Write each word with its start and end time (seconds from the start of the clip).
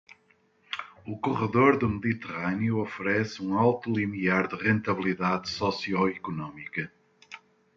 O 1.05 1.15
corredor 1.25 1.77
do 1.77 1.87
Mediterrâneo 1.87 2.79
oferece 2.81 3.39
um 3.45 3.55
alto 3.55 3.87
limiar 3.91 4.47
de 4.47 4.55
rentabilidade 4.55 5.47
socioeconômica. 5.49 6.91